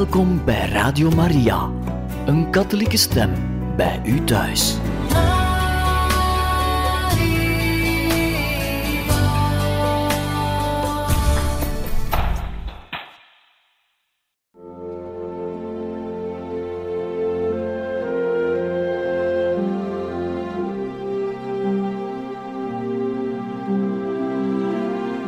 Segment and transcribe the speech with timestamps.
[0.00, 1.70] Welkom bij Radio Maria,
[2.26, 3.30] een katholieke stem
[3.76, 4.76] bij u thuis.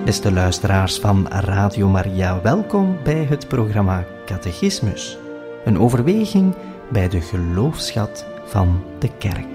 [0.05, 5.19] Beste luisteraars van Radio Maria, welkom bij het programma Catechismus.
[5.65, 6.55] Een overweging
[6.93, 9.47] bij de geloofschat van de kerk.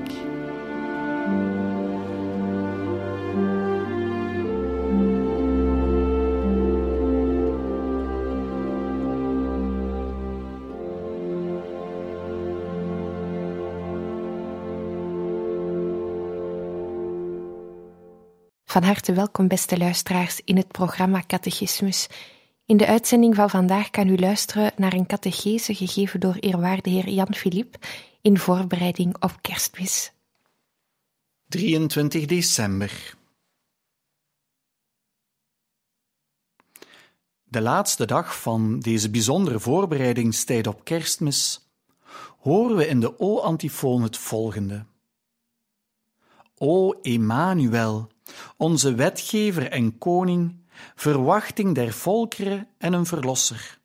[18.65, 22.07] Van harte welkom, beste luisteraars, in het programma Catechismus.
[22.67, 27.09] In de uitzending van vandaag kan u luisteren naar een catechese gegeven door eerwaarde heer
[27.09, 27.79] Jan Philippe
[28.21, 30.11] in voorbereiding op kerstmis.
[31.47, 33.15] 23 december.
[37.43, 41.69] De laatste dag van deze bijzondere voorbereidingstijd op kerstmis
[42.37, 44.85] horen we in de O-antifoon het volgende.
[46.57, 48.07] O Emmanuel,
[48.57, 53.79] onze wetgever en koning, verwachting der volkeren en een verlosser.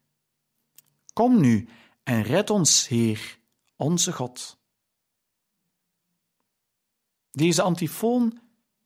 [1.12, 1.68] Kom nu
[2.02, 3.38] en red ons, Heer,
[3.76, 4.58] onze God.
[7.30, 8.40] Deze antifoon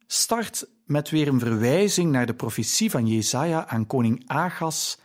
[0.07, 4.99] start met weer een verwijzing naar de profetie van Jesaja aan koning Agas,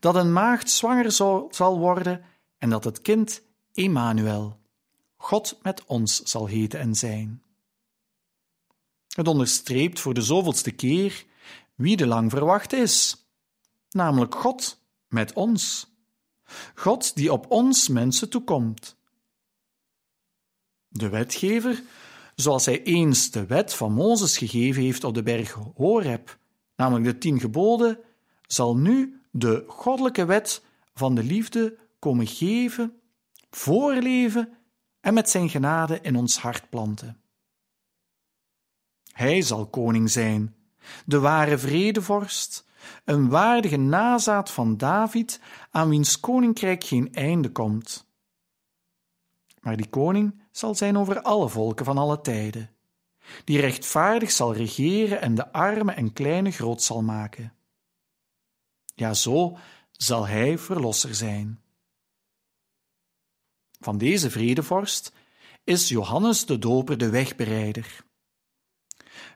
[0.00, 1.12] dat een maagd zwanger
[1.50, 2.24] zal worden
[2.58, 4.60] en dat het kind Emmanuel,
[5.16, 7.42] God met ons zal heten en zijn.
[9.14, 11.24] Het onderstreept voor de zoveelste keer
[11.78, 13.26] wie de lang verwacht is,
[13.90, 15.92] namelijk God met ons.
[16.74, 18.96] God die op ons mensen toekomt.
[20.88, 21.82] De wetgever,
[22.34, 26.38] zoals hij eens de wet van Mozes gegeven heeft op de berg Horeb,
[26.76, 27.98] namelijk de tien geboden,
[28.46, 30.62] zal nu de goddelijke wet
[30.94, 33.00] van de liefde komen geven,
[33.50, 34.52] voorleven
[35.00, 37.20] en met zijn genade in ons hart planten.
[39.12, 40.57] Hij zal koning zijn,
[41.06, 42.66] de ware vredevorst,
[43.04, 45.40] een waardige nazaat van David,
[45.70, 48.06] aan wiens koninkrijk geen einde komt.
[49.60, 52.70] Maar die koning zal zijn over alle volken van alle tijden,
[53.44, 57.52] die rechtvaardig zal regeren en de armen en kleine groot zal maken.
[58.94, 59.58] Ja, zo
[59.92, 61.62] zal hij verlosser zijn.
[63.80, 65.12] Van deze vredevorst
[65.64, 68.06] is Johannes de Doper de wegbereider.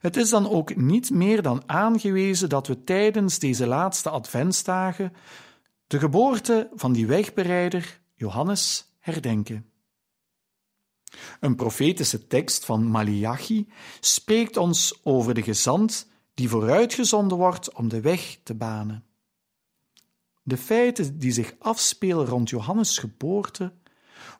[0.02, 5.12] Het is dan ook niet meer dan aangewezen dat we tijdens deze laatste adventsdagen
[5.86, 9.70] de geboorte van die wegbereider Johannes herdenken.
[11.40, 13.68] Een profetische tekst van Malachi
[14.00, 19.04] spreekt ons over de gezant die vooruitgezonden wordt om de weg te banen.
[20.42, 23.72] De feiten die zich afspelen rond Johannes' geboorte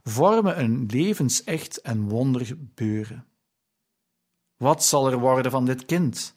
[0.03, 3.27] vormen een levensecht en wondergebeuren.
[4.62, 6.34] Wat zal er worden van dit kind?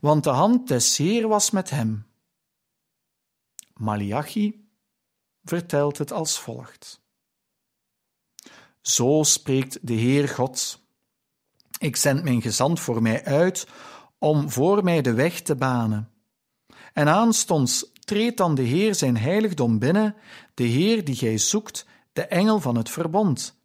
[0.00, 2.06] Want de hand des Heer was met hem.
[3.74, 4.68] Malachi
[5.44, 7.00] vertelt het als volgt.
[8.80, 10.82] Zo spreekt de Heer God.
[11.78, 13.66] Ik zend mijn gezant voor mij uit
[14.18, 16.10] om voor mij de weg te banen.
[16.92, 20.14] En aanstonds treedt dan de Heer zijn heiligdom binnen,
[20.54, 23.60] de Heer die gij zoekt, de engel van het verbond,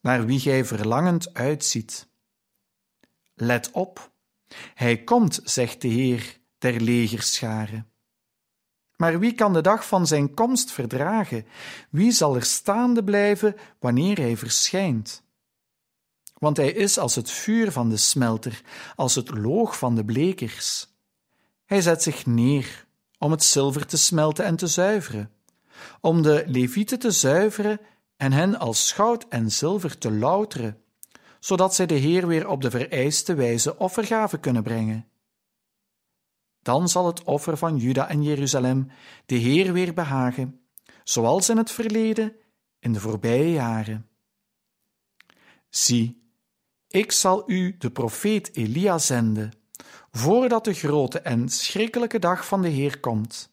[0.00, 2.12] naar wie gij verlangend uitziet.
[3.34, 4.12] Let op,
[4.74, 7.88] hij komt, zegt de Heer der legerscharen.
[8.96, 11.46] Maar wie kan de dag van zijn komst verdragen?
[11.90, 15.22] Wie zal er staande blijven wanneer hij verschijnt?
[16.34, 18.62] Want hij is als het vuur van de smelter,
[18.96, 20.88] als het loog van de blekers.
[21.64, 22.86] Hij zet zich neer
[23.18, 25.30] om het zilver te smelten en te zuiveren,
[26.00, 27.80] om de levieten te zuiveren
[28.16, 30.83] en hen als goud en zilver te louteren,
[31.44, 35.08] zodat zij de Heer weer op de vereiste wijze offergaven kunnen brengen.
[36.62, 38.90] Dan zal het offer van Juda en Jeruzalem
[39.26, 40.60] de Heer weer behagen,
[41.02, 42.36] zoals in het verleden,
[42.78, 44.08] in de voorbije jaren.
[45.68, 46.30] Zie,
[46.88, 49.52] ik zal u de profeet Elia zenden,
[50.10, 53.52] voordat de grote en schrikkelijke dag van de Heer komt.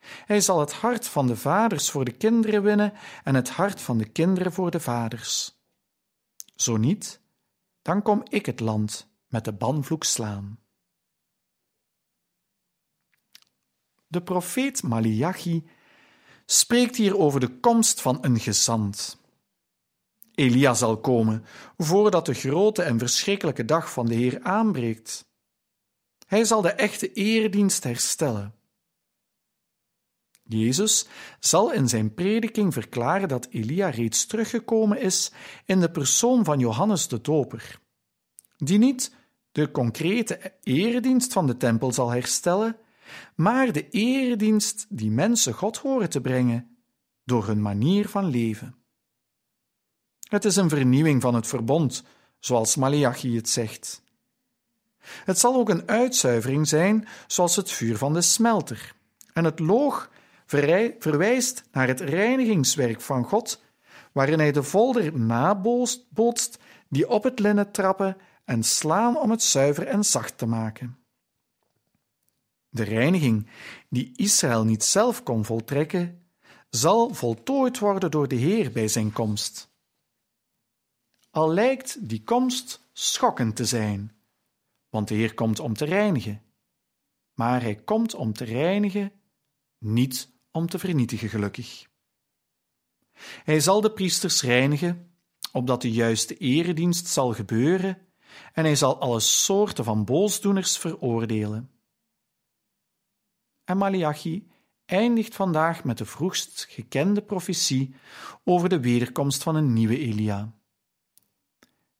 [0.00, 2.92] Hij zal het hart van de vaders voor de kinderen winnen
[3.24, 5.60] en het hart van de kinderen voor de vaders.
[6.62, 7.20] Zo niet,
[7.82, 10.58] dan kom ik het land met de banvloek slaan.
[14.06, 15.68] De profeet Malachi
[16.46, 19.20] spreekt hier over de komst van een gezant.
[20.34, 21.44] Elia zal komen
[21.76, 25.24] voordat de grote en verschrikkelijke dag van de Heer aanbreekt.
[26.26, 28.54] Hij zal de echte eredienst herstellen.
[30.52, 31.06] Jezus
[31.40, 35.32] zal in zijn prediking verklaren dat Elia reeds teruggekomen is
[35.64, 37.80] in de persoon van Johannes de Doper,
[38.56, 39.14] die niet
[39.52, 42.76] de concrete eredienst van de tempel zal herstellen,
[43.34, 46.76] maar de eredienst die mensen God horen te brengen
[47.24, 48.74] door hun manier van leven.
[50.28, 52.04] Het is een vernieuwing van het verbond,
[52.38, 54.02] zoals Malachi het zegt.
[55.02, 58.94] Het zal ook een uitzuivering zijn, zoals het vuur van de smelter.
[59.32, 60.10] En het loog
[60.98, 63.62] verwijst naar het reinigingswerk van God,
[64.12, 66.58] waarin hij de volder nabootst
[66.88, 70.96] die op het linnen trappen en slaan om het zuiver en zacht te maken.
[72.68, 73.46] De reiniging,
[73.88, 76.26] die Israël niet zelf kon voltrekken,
[76.70, 79.70] zal voltooid worden door de Heer bij zijn komst.
[81.30, 84.16] Al lijkt die komst schokkend te zijn,
[84.88, 86.42] want de Heer komt om te reinigen.
[87.34, 89.12] Maar hij komt om te reinigen,
[89.78, 91.86] niet om te vernietigen, gelukkig.
[93.44, 95.10] Hij zal de priesters reinigen,
[95.52, 97.98] opdat de juiste eredienst zal gebeuren,
[98.52, 101.70] en hij zal alle soorten van boosdoeners veroordelen.
[103.64, 104.50] En Malachi
[104.84, 107.94] eindigt vandaag met de vroegst gekende profetie
[108.44, 110.52] over de wederkomst van een nieuwe Elia.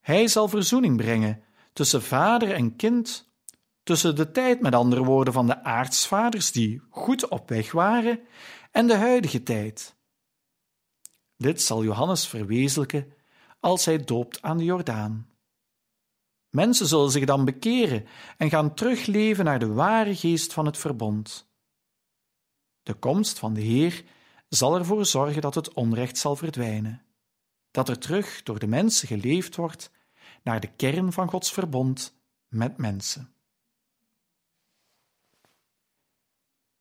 [0.00, 3.31] Hij zal verzoening brengen tussen vader en kind,
[3.82, 8.20] tussen de tijd, met andere woorden, van de aartsvaders die goed op weg waren,
[8.70, 9.96] en de huidige tijd.
[11.36, 13.12] Dit zal Johannes verwezenlijken
[13.60, 15.30] als hij doopt aan de Jordaan.
[16.50, 18.06] Mensen zullen zich dan bekeren
[18.36, 21.50] en gaan terugleven naar de ware geest van het verbond.
[22.82, 24.04] De komst van de Heer
[24.48, 27.02] zal ervoor zorgen dat het onrecht zal verdwijnen,
[27.70, 29.90] dat er terug door de mensen geleefd wordt
[30.42, 33.31] naar de kern van Gods verbond met mensen.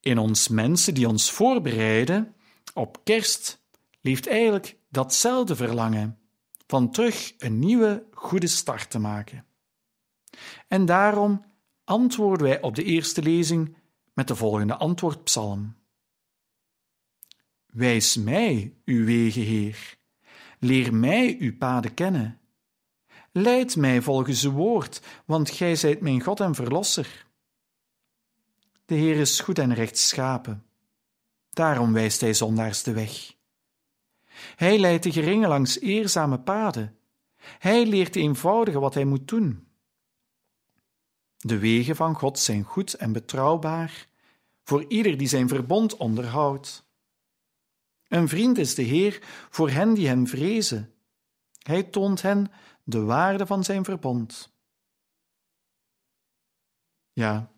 [0.02, 2.34] In ons mensen die ons voorbereiden
[2.74, 3.62] op kerst
[4.00, 6.18] leeft eigenlijk datzelfde verlangen
[6.66, 9.44] van terug een nieuwe goede start te maken.
[10.68, 11.44] En daarom
[11.84, 13.76] antwoorden wij op de eerste lezing
[14.14, 15.76] met de volgende antwoordpsalm.
[17.66, 19.96] Wijs mij uw wegen, Heer.
[20.58, 22.40] Leer mij uw paden kennen.
[23.32, 27.26] Leid mij volgens uw woord, want gij zijt mijn God en Verlosser.
[28.92, 30.66] De Heer is goed en rechtschapen.
[31.50, 33.34] Daarom wijst hij zondaars de weg.
[34.56, 36.98] Hij leidt de geringen langs eerzame paden.
[37.58, 39.68] Hij leert de eenvoudige wat hij moet doen.
[41.36, 44.08] De wegen van God zijn goed en betrouwbaar
[44.62, 46.84] voor ieder die zijn verbond onderhoudt.
[48.08, 50.94] Een vriend is de Heer voor hen die hem vrezen.
[51.58, 52.52] Hij toont hen
[52.84, 54.52] de waarde van zijn verbond.
[57.12, 57.52] Ja,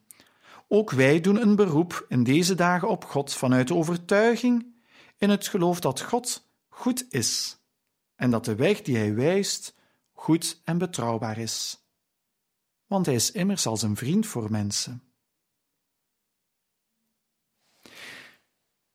[0.75, 4.75] ook wij doen een beroep in deze dagen op God vanuit de overtuiging
[5.19, 7.59] in het geloof dat God goed is
[8.15, 9.75] en dat de weg die Hij wijst
[10.13, 11.85] goed en betrouwbaar is.
[12.87, 15.03] Want Hij is immers als een vriend voor mensen.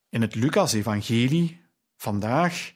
[0.09, 1.62] In het Lucas-evangelie
[1.95, 2.74] vandaag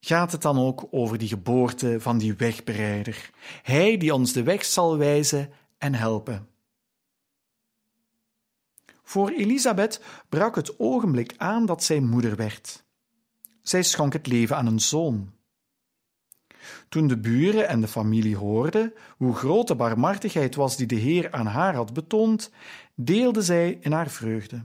[0.00, 3.30] gaat het dan ook over die geboorte van die wegbereider,
[3.62, 6.48] Hij die ons de weg zal wijzen en helpen.
[9.10, 12.84] Voor Elisabeth brak het ogenblik aan dat zij moeder werd.
[13.62, 15.32] Zij schonk het leven aan een zoon.
[16.88, 21.32] Toen de buren en de familie hoorden hoe groot de barmhartigheid was die de Heer
[21.32, 22.50] aan haar had betoond,
[22.94, 24.64] deelden zij in haar vreugde.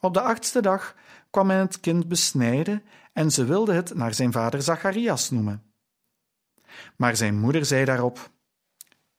[0.00, 0.96] Op de achtste dag
[1.30, 5.62] kwam men het kind besnijden en ze wilde het naar zijn vader Zacharias noemen.
[6.96, 8.30] Maar zijn moeder zei daarop: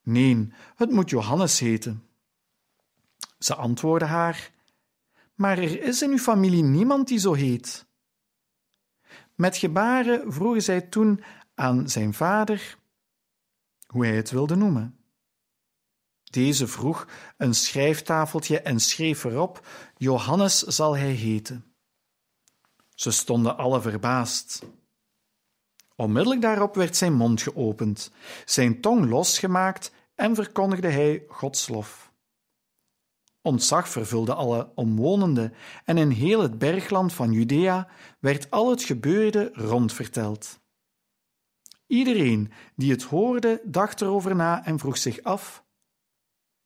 [0.02, 2.06] Nee, het moet Johannes heten.
[3.44, 4.52] Ze antwoordde haar:
[5.36, 7.86] Maar er is in uw familie niemand die zo heet.
[9.36, 11.24] Met gebaren vroegen zij toen
[11.56, 12.78] aan zijn vader
[13.88, 15.00] hoe hij het wilde noemen.
[16.24, 17.08] Deze vroeg
[17.38, 19.68] een schrijftafeltje en schreef erop:
[19.98, 21.74] Johannes zal hij heten.
[22.96, 24.64] Ze stonden alle verbaasd.
[25.96, 28.12] Onmiddellijk daarop werd zijn mond geopend,
[28.46, 32.11] zijn tong losgemaakt en verkondigde hij Gods lof.
[33.42, 35.54] Ontzag vervulde alle omwonenden
[35.86, 37.88] en in heel het bergland van Judea
[38.20, 40.60] werd al het gebeurde rondverteld.
[41.88, 45.64] Iedereen die het hoorde dacht erover na en vroeg zich af: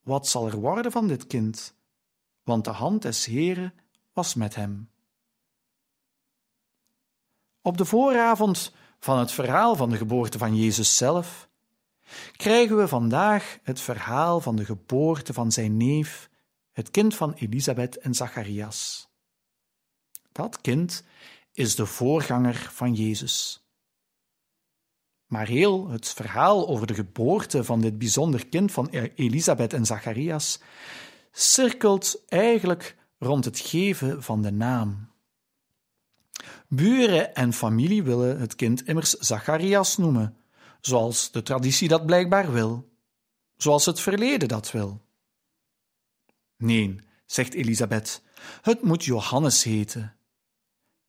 [0.05, 1.75] wat zal er worden van dit kind?
[2.43, 3.73] Want de hand des Heren
[4.13, 4.89] was met hem.
[7.61, 11.49] Op de vooravond van het verhaal van de geboorte van Jezus zelf,
[12.35, 16.29] krijgen we vandaag het verhaal van de geboorte van zijn neef,
[16.75, 19.09] het kind van Elisabeth en Zacharias.
[20.31, 21.03] Dat kind
[21.51, 23.65] is de voorganger van Jezus.
[25.25, 29.85] Maar heel het verhaal over de geboorte van dit bijzonder kind van e- Elisabeth en
[29.85, 30.59] Zacharias
[31.31, 35.11] cirkelt eigenlijk rond het geven van de naam.
[36.67, 40.37] Buren en familie willen het kind immers Zacharias noemen,
[40.81, 42.89] zoals de traditie dat blijkbaar wil,
[43.57, 45.04] zoals het verleden dat wil.
[46.57, 48.21] Nee, zegt Elisabeth,
[48.61, 50.17] het moet Johannes heten.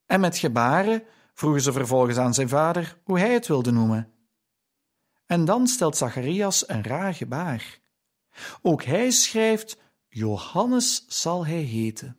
[0.06, 1.02] En met gebaren
[1.34, 4.12] vroegen ze vervolgens aan zijn vader hoe hij het wilde noemen.
[5.26, 7.80] En dan stelt Zacharias een raar gebaar.
[8.62, 9.76] Ook hij schrijft:
[10.08, 12.18] Johannes zal hij heten.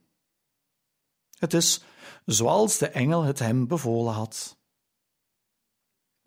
[1.38, 1.84] Het is
[2.26, 4.58] zoals de engel het hem bevolen had.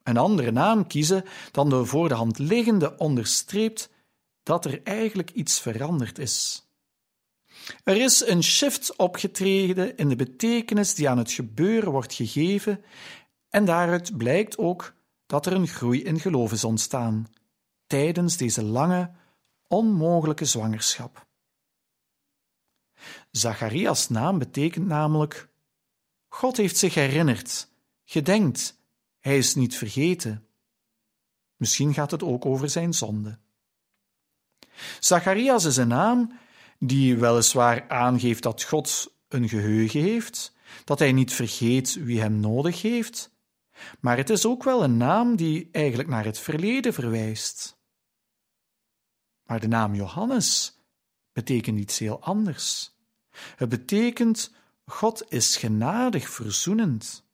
[0.03, 3.91] Een andere naam kiezen dan de voor de hand liggende onderstreept
[4.43, 6.69] dat er eigenlijk iets veranderd is.
[7.85, 12.85] Er is een shift opgetreden in de betekenis die aan het gebeuren wordt gegeven,
[13.49, 14.95] en daaruit blijkt ook
[15.27, 17.27] dat er een groei in geloof is ontstaan
[17.87, 19.11] tijdens deze lange,
[19.67, 21.27] onmogelijke zwangerschap.
[23.31, 25.49] Zacharias' naam betekent namelijk:
[26.29, 27.69] God heeft zich herinnerd,
[28.05, 28.79] gedenkt,
[29.19, 30.47] hij is niet vergeten.
[31.57, 33.39] Misschien gaat het ook over zijn zonde.
[35.01, 36.39] Zacharias is een naam
[36.83, 42.83] die weliswaar aangeeft dat God een geheugen heeft, dat hij niet vergeet wie hem nodig
[42.83, 43.31] heeft,
[44.01, 47.79] maar het is ook wel een naam die eigenlijk naar het verleden verwijst.
[49.45, 50.79] Maar de naam Johannes
[51.33, 52.97] betekent iets heel anders.
[53.57, 57.25] Het betekent God is genadig verzoenend.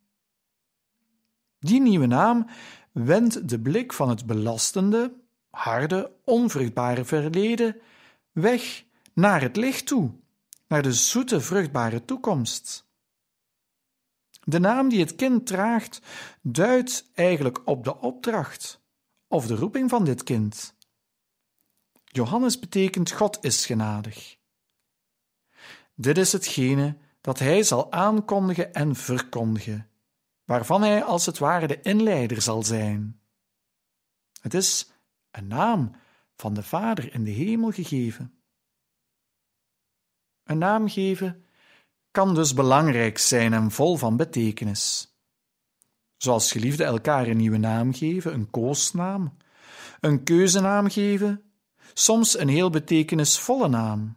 [1.58, 2.46] Die nieuwe naam
[2.92, 5.12] wendt de blik van het belastende,
[5.50, 7.76] harde, onvruchtbare verleden
[8.32, 8.84] weg
[9.16, 10.12] naar het licht toe,
[10.68, 12.86] naar de zoete, vruchtbare toekomst.
[14.44, 16.00] De naam die het kind draagt
[16.42, 18.80] duidt eigenlijk op de opdracht
[19.28, 20.74] of de roeping van dit kind.
[22.04, 24.38] Johannes betekent God is genadig.
[25.94, 29.90] Dit is hetgene dat hij zal aankondigen en verkondigen,
[30.44, 33.20] waarvan hij als het ware de inleider zal zijn.
[34.40, 34.90] Het is
[35.30, 35.92] een naam
[36.34, 38.35] van de Vader in de hemel gegeven.
[40.46, 41.44] Een naam geven
[42.10, 45.14] kan dus belangrijk zijn en vol van betekenis.
[46.16, 49.36] Zoals geliefden elkaar een nieuwe naam geven, een koosnaam,
[50.00, 51.42] een keuzenaam geven,
[51.94, 54.16] soms een heel betekenisvolle naam.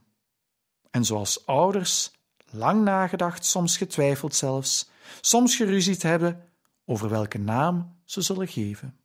[0.91, 2.11] En zoals ouders
[2.51, 4.89] lang nagedacht, soms getwijfeld zelfs,
[5.21, 6.49] soms geruzied hebben
[6.85, 8.99] over welke naam ze zullen geven.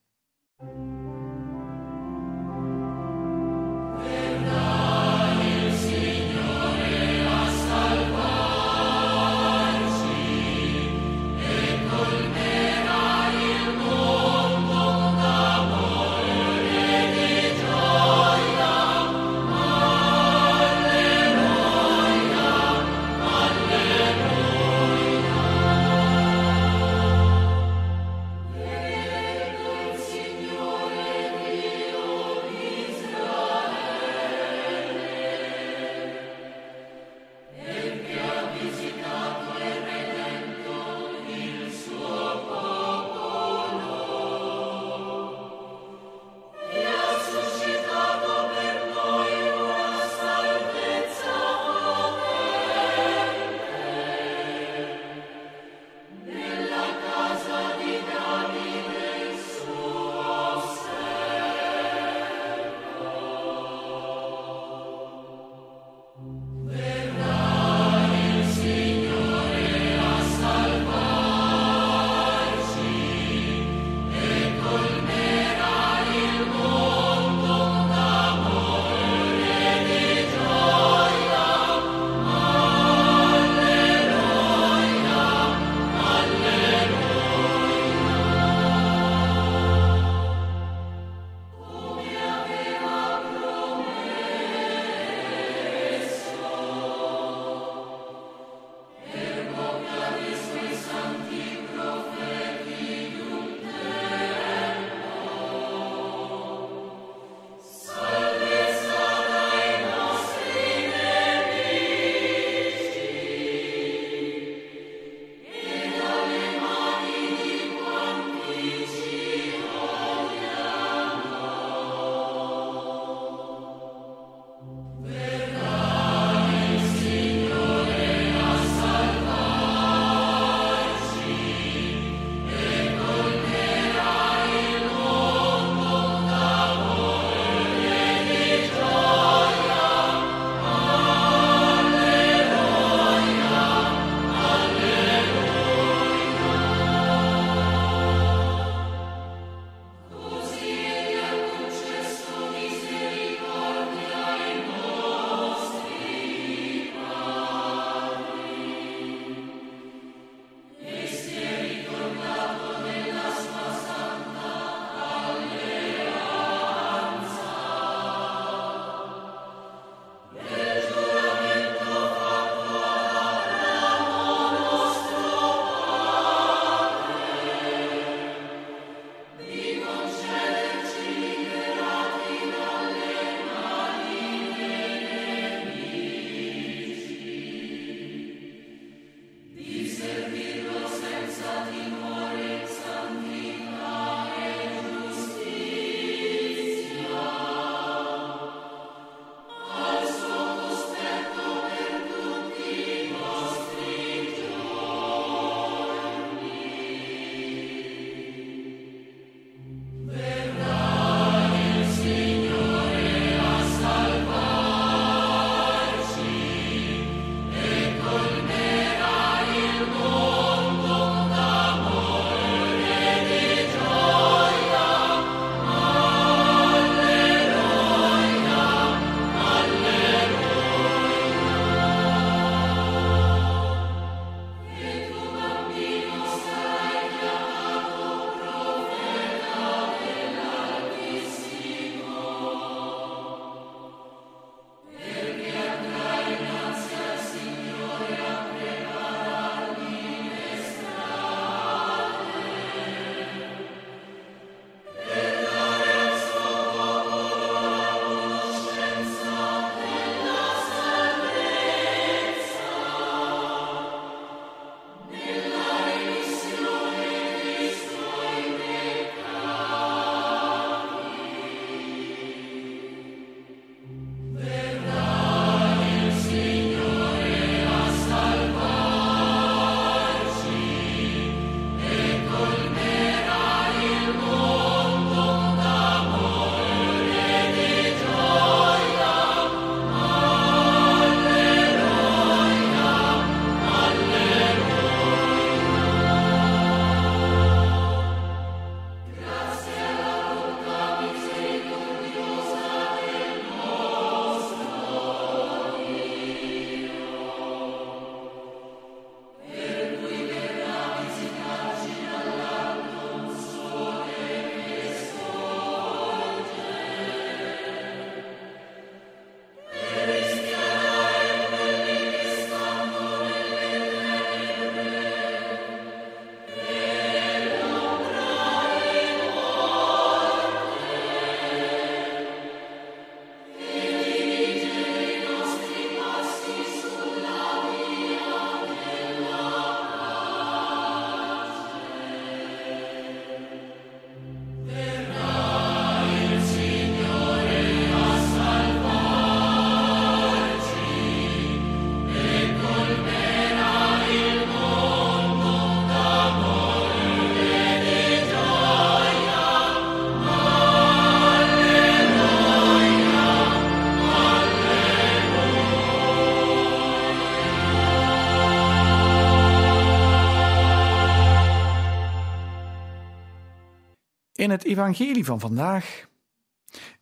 [374.35, 376.09] In het evangelie van vandaag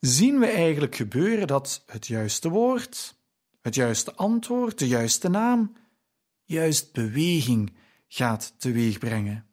[0.01, 3.17] zien we eigenlijk gebeuren dat het juiste woord,
[3.61, 5.73] het juiste antwoord, de juiste naam,
[6.45, 7.73] juist beweging
[8.09, 9.47] gaat teweegbrengen.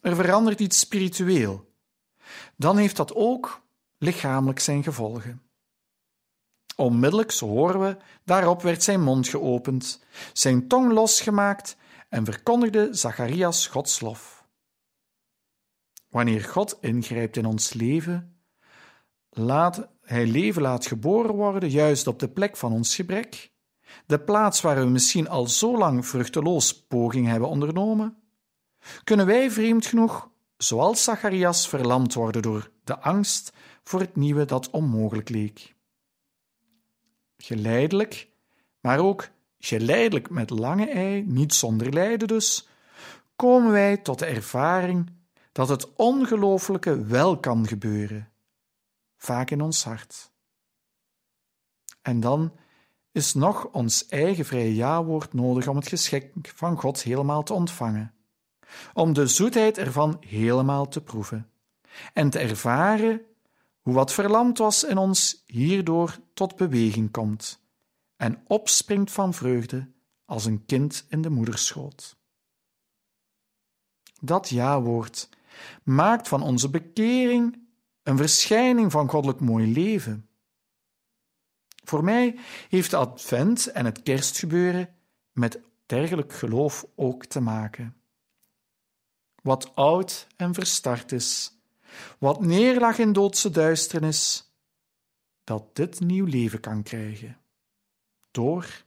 [0.00, 1.72] Er verandert iets spiritueel.
[2.56, 3.62] Dan heeft dat ook
[3.98, 5.42] lichamelijk zijn gevolgen.
[6.76, 11.76] Onmiddellijk, zo horen we, daarop werd zijn mond geopend, zijn tong losgemaakt
[12.08, 14.33] en verkondigde Zacharias Gods lof.
[16.14, 18.36] Wanneer God ingrijpt in ons leven,
[19.30, 23.52] laat hij leven laat geboren worden, juist op de plek van ons gebrek,
[24.06, 28.16] de plaats waar we misschien al zo lang vruchteloos poging hebben ondernomen,
[29.04, 33.52] kunnen wij vreemd genoeg, zoals Zacharias, verlamd worden door de angst
[33.84, 35.74] voor het nieuwe dat onmogelijk leek.
[37.36, 38.28] Geleidelijk,
[38.80, 42.68] maar ook geleidelijk met lange ei, niet zonder lijden dus,
[43.36, 45.22] komen wij tot de ervaring
[45.54, 48.32] dat het ongelooflijke wel kan gebeuren,
[49.16, 50.30] vaak in ons hart.
[52.02, 52.52] En dan
[53.12, 58.14] is nog ons eigen vrije ja-woord nodig om het geschenk van God helemaal te ontvangen,
[58.94, 61.50] om de zoetheid ervan helemaal te proeven
[62.12, 63.20] en te ervaren
[63.80, 67.60] hoe wat verlamd was in ons hierdoor tot beweging komt
[68.16, 69.90] en opspringt van vreugde
[70.24, 72.16] als een kind in de moederschoot.
[74.20, 75.28] Dat ja-woord
[75.82, 77.62] maakt van onze bekering
[78.02, 80.28] een verschijning van goddelijk mooi leven.
[81.84, 82.38] Voor mij
[82.68, 84.94] heeft de advent en het kerstgebeuren
[85.32, 87.96] met dergelijk geloof ook te maken.
[89.42, 91.58] Wat oud en verstart is,
[92.18, 94.52] wat neerlag in doodse duisternis,
[95.44, 97.38] dat dit nieuw leven kan krijgen.
[98.30, 98.84] Door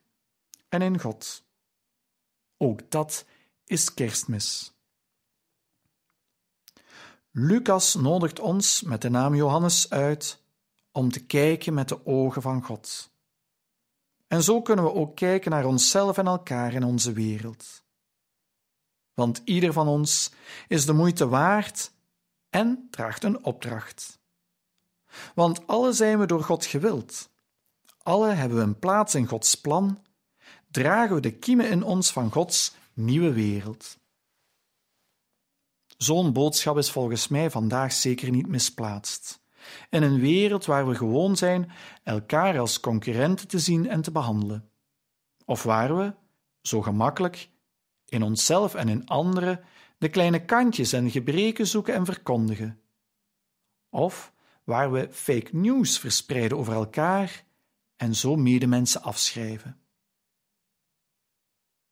[0.70, 1.44] en in God.
[2.58, 3.26] Ook dat
[3.66, 4.77] is kerstmis.
[7.40, 10.42] Lucas nodigt ons met de naam Johannes uit
[10.92, 13.12] om te kijken met de ogen van God.
[14.28, 17.84] En zo kunnen we ook kijken naar onszelf en elkaar in onze wereld.
[19.14, 20.32] Want ieder van ons
[20.68, 21.92] is de moeite waard
[22.50, 24.20] en draagt een opdracht.
[25.36, 27.30] Want alle zijn we door God gewild.
[28.04, 30.04] Alle hebben we een plaats in Gods plan,
[30.72, 33.98] dragen we de kiemen in ons van Gods nieuwe wereld.
[35.98, 39.42] Zo'n boodschap is volgens mij vandaag zeker niet misplaatst.
[39.90, 41.72] In een wereld waar we gewoon zijn
[42.04, 44.70] elkaar als concurrenten te zien en te behandelen.
[45.46, 46.14] Of waar we,
[46.62, 47.50] zo gemakkelijk,
[48.06, 49.64] in onszelf en in anderen
[49.98, 52.82] de kleine kantjes en gebreken zoeken en verkondigen.
[53.90, 54.34] Of
[54.64, 57.46] waar we fake news verspreiden over elkaar
[57.96, 59.80] en zo medemensen afschrijven.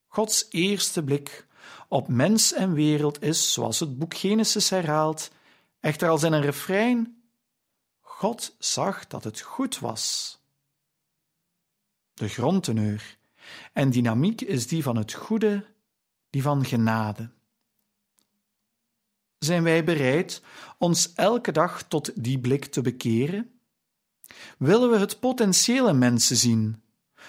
[0.07, 1.47] Gods eerste blik
[1.87, 5.31] op mens en wereld is, zoals het boek Genesis herhaalt,
[5.79, 7.23] echter als in een refrein:
[8.01, 10.37] God zag dat het goed was.
[12.13, 13.17] De grondteneur
[13.73, 15.65] en dynamiek is die van het goede,
[16.29, 17.29] die van genade.
[19.37, 20.41] Zijn wij bereid
[20.77, 23.59] ons elke dag tot die blik te bekeren?
[24.57, 26.83] Willen we het potentiële mensen zien,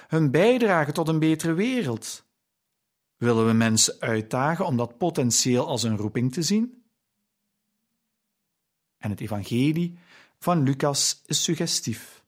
[0.09, 2.26] hun bijdrage tot een betere wereld?
[3.17, 6.85] Willen we mensen uitdagen om dat potentieel als een roeping te zien?
[8.99, 9.99] En het evangelie
[10.39, 12.25] van Lucas is suggestief.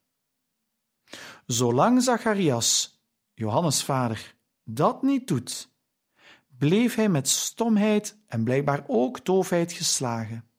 [1.45, 3.01] Zolang Zacharias,
[3.33, 5.69] Johannes' vader, dat niet doet,
[6.57, 10.49] bleef hij met stomheid en blijkbaar ook doofheid geslagen,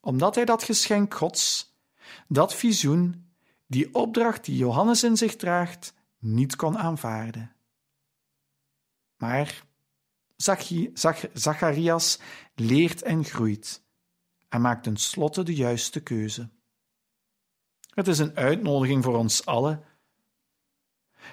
[0.00, 1.74] omdat hij dat geschenk Gods,
[2.28, 3.32] dat visioen,
[3.66, 7.52] die opdracht die Johannes in zich draagt, niet kon aanvaarden.
[9.22, 9.64] Maar
[11.32, 12.18] Zacharias
[12.54, 13.82] leert en groeit
[14.48, 16.50] en maakt tenslotte de juiste keuze.
[17.94, 19.84] Het is een uitnodiging voor ons allen.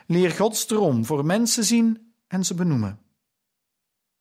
[0.08, 3.00] Leer Gods droom voor mensen zien en ze benoemen.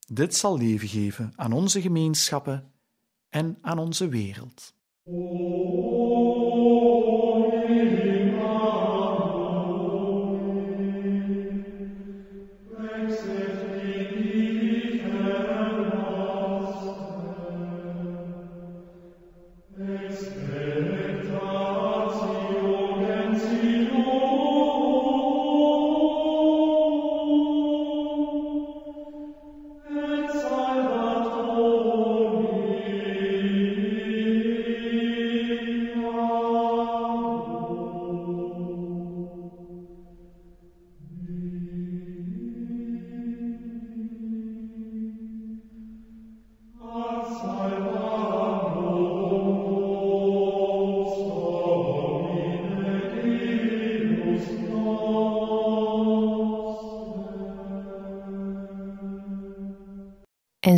[0.07, 2.73] Dit zal leven geven aan onze gemeenschappen
[3.29, 4.75] en aan onze wereld.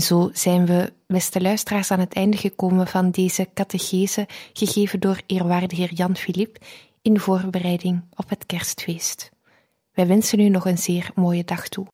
[0.00, 5.20] En zo zijn we, beste luisteraars, aan het einde gekomen van deze catechese, gegeven door
[5.26, 6.58] eerwaarde heer Jan Filip,
[7.02, 9.30] in voorbereiding op het kerstfeest.
[9.92, 11.86] Wij wensen u nog een zeer mooie dag toe.